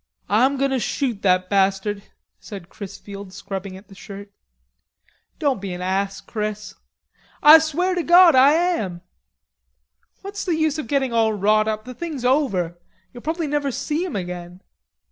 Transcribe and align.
"Ah'm 0.31 0.57
goin' 0.57 0.71
to 0.71 0.79
shoot 0.79 1.21
that 1.21 1.47
bastard," 1.47 2.01
said 2.39 2.69
Chrisfield, 2.69 3.31
scrubbing 3.33 3.77
at 3.77 3.87
the 3.87 3.93
shirt. 3.93 4.31
"Don't 5.37 5.61
be 5.61 5.73
an 5.73 5.81
ass, 5.83 6.21
Chris." 6.21 6.73
"Ah 7.43 7.59
swear 7.59 7.93
to 7.93 8.01
God 8.01 8.33
Ah 8.33 8.49
am." 8.49 9.01
"What's 10.23 10.43
the 10.43 10.55
use 10.57 10.79
of 10.79 10.87
getting 10.87 11.13
all 11.13 11.33
wrought 11.33 11.67
up. 11.67 11.85
The 11.85 11.93
thing's 11.93 12.25
over. 12.25 12.79
You'll 13.13 13.21
probably 13.21 13.45
never 13.45 13.69
see 13.69 14.03
him 14.03 14.15
again." 14.15 14.61